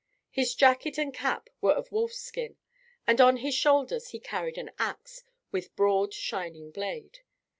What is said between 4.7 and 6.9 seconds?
axe, with broad, shining